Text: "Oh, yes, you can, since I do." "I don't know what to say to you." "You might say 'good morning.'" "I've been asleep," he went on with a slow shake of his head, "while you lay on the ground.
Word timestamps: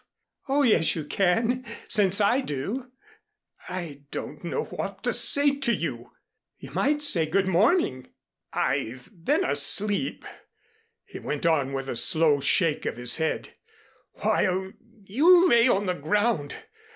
"Oh, 0.49 0.63
yes, 0.63 0.95
you 0.95 1.05
can, 1.05 1.63
since 1.87 2.19
I 2.19 2.41
do." 2.43 2.87
"I 3.69 4.01
don't 4.09 4.43
know 4.43 4.63
what 4.63 5.03
to 5.03 5.13
say 5.13 5.55
to 5.57 5.71
you." 5.71 6.13
"You 6.57 6.71
might 6.71 7.03
say 7.03 7.27
'good 7.27 7.47
morning.'" 7.47 8.07
"I've 8.51 9.11
been 9.13 9.43
asleep," 9.45 10.25
he 11.05 11.19
went 11.19 11.45
on 11.45 11.71
with 11.73 11.87
a 11.87 11.95
slow 11.95 12.39
shake 12.39 12.87
of 12.87 12.97
his 12.97 13.17
head, 13.17 13.53
"while 14.13 14.71
you 15.03 15.47
lay 15.47 15.67
on 15.67 15.85
the 15.85 15.93
ground. 15.93 16.55